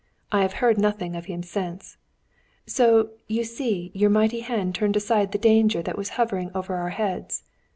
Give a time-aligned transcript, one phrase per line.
[0.31, 1.97] I have heard nothing of him since.
[2.65, 6.89] So you see your mighty hand turned aside the danger that was hovering over our
[6.89, 7.43] heads.